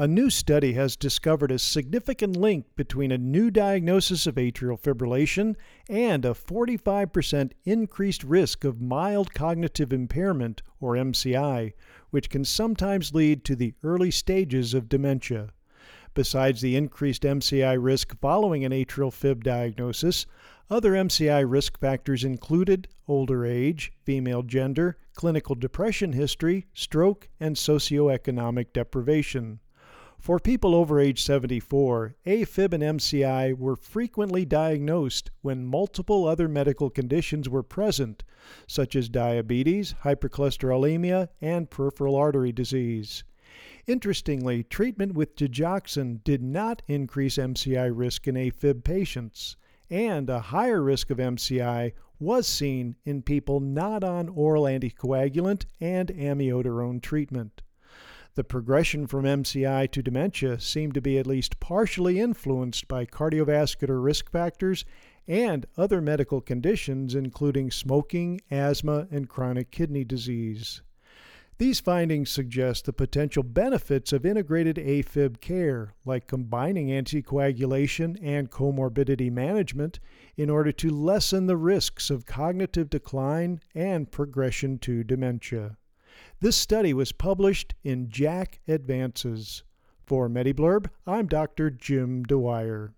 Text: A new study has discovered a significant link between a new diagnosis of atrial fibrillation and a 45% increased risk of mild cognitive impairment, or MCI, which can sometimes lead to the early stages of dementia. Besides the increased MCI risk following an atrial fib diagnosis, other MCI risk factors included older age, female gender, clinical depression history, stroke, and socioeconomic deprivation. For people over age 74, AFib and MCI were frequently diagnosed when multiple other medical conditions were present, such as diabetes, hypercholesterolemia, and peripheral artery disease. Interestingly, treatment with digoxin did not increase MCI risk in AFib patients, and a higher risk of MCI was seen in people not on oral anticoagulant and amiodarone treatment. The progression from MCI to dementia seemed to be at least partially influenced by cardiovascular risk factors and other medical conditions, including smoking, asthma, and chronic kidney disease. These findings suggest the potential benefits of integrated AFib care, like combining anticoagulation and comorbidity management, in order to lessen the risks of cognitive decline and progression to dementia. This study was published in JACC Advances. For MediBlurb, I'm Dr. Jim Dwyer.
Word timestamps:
A 0.00 0.06
new 0.06 0.30
study 0.30 0.74
has 0.74 0.94
discovered 0.94 1.50
a 1.50 1.58
significant 1.58 2.36
link 2.36 2.66
between 2.76 3.10
a 3.10 3.18
new 3.18 3.50
diagnosis 3.50 4.28
of 4.28 4.36
atrial 4.36 4.80
fibrillation 4.80 5.56
and 5.88 6.24
a 6.24 6.34
45% 6.34 7.50
increased 7.64 8.22
risk 8.22 8.62
of 8.62 8.80
mild 8.80 9.34
cognitive 9.34 9.92
impairment, 9.92 10.62
or 10.78 10.94
MCI, 10.94 11.72
which 12.10 12.30
can 12.30 12.44
sometimes 12.44 13.12
lead 13.12 13.44
to 13.44 13.56
the 13.56 13.74
early 13.82 14.12
stages 14.12 14.72
of 14.72 14.88
dementia. 14.88 15.48
Besides 16.14 16.60
the 16.60 16.76
increased 16.76 17.24
MCI 17.24 17.76
risk 17.82 18.16
following 18.20 18.64
an 18.64 18.70
atrial 18.70 19.12
fib 19.12 19.42
diagnosis, 19.42 20.26
other 20.70 20.92
MCI 20.92 21.44
risk 21.44 21.76
factors 21.76 22.22
included 22.22 22.86
older 23.08 23.44
age, 23.44 23.90
female 24.04 24.44
gender, 24.44 24.96
clinical 25.14 25.56
depression 25.56 26.12
history, 26.12 26.66
stroke, 26.72 27.28
and 27.40 27.56
socioeconomic 27.56 28.72
deprivation. 28.72 29.58
For 30.18 30.40
people 30.40 30.74
over 30.74 30.98
age 31.00 31.22
74, 31.22 32.16
AFib 32.26 32.72
and 32.72 32.82
MCI 32.82 33.56
were 33.56 33.76
frequently 33.76 34.44
diagnosed 34.44 35.30
when 35.42 35.64
multiple 35.64 36.26
other 36.26 36.48
medical 36.48 36.90
conditions 36.90 37.48
were 37.48 37.62
present, 37.62 38.24
such 38.66 38.96
as 38.96 39.08
diabetes, 39.08 39.94
hypercholesterolemia, 40.02 41.28
and 41.40 41.70
peripheral 41.70 42.16
artery 42.16 42.50
disease. 42.50 43.22
Interestingly, 43.86 44.64
treatment 44.64 45.14
with 45.14 45.36
digoxin 45.36 46.22
did 46.24 46.42
not 46.42 46.82
increase 46.88 47.36
MCI 47.38 47.90
risk 47.94 48.26
in 48.26 48.34
AFib 48.34 48.84
patients, 48.84 49.56
and 49.88 50.28
a 50.28 50.40
higher 50.40 50.82
risk 50.82 51.10
of 51.10 51.18
MCI 51.18 51.92
was 52.18 52.46
seen 52.46 52.96
in 53.04 53.22
people 53.22 53.60
not 53.60 54.02
on 54.02 54.28
oral 54.28 54.64
anticoagulant 54.64 55.64
and 55.80 56.08
amiodarone 56.08 57.00
treatment. 57.00 57.62
The 58.38 58.44
progression 58.44 59.08
from 59.08 59.24
MCI 59.24 59.90
to 59.90 60.00
dementia 60.00 60.60
seemed 60.60 60.94
to 60.94 61.00
be 61.00 61.18
at 61.18 61.26
least 61.26 61.58
partially 61.58 62.20
influenced 62.20 62.86
by 62.86 63.04
cardiovascular 63.04 64.00
risk 64.00 64.30
factors 64.30 64.84
and 65.26 65.66
other 65.76 66.00
medical 66.00 66.40
conditions, 66.40 67.16
including 67.16 67.72
smoking, 67.72 68.40
asthma, 68.48 69.08
and 69.10 69.28
chronic 69.28 69.72
kidney 69.72 70.04
disease. 70.04 70.82
These 71.58 71.80
findings 71.80 72.30
suggest 72.30 72.84
the 72.84 72.92
potential 72.92 73.42
benefits 73.42 74.12
of 74.12 74.24
integrated 74.24 74.76
AFib 74.76 75.40
care, 75.40 75.94
like 76.04 76.28
combining 76.28 76.90
anticoagulation 76.90 78.16
and 78.22 78.52
comorbidity 78.52 79.32
management, 79.32 79.98
in 80.36 80.48
order 80.48 80.70
to 80.70 80.90
lessen 80.90 81.48
the 81.48 81.56
risks 81.56 82.08
of 82.08 82.24
cognitive 82.24 82.88
decline 82.88 83.58
and 83.74 84.12
progression 84.12 84.78
to 84.78 85.02
dementia. 85.02 85.76
This 86.40 86.56
study 86.56 86.92
was 86.92 87.12
published 87.12 87.74
in 87.84 88.08
JACC 88.08 88.58
Advances. 88.68 89.62
For 90.04 90.28
MediBlurb, 90.28 90.88
I'm 91.06 91.26
Dr. 91.26 91.70
Jim 91.70 92.22
Dwyer. 92.22 92.94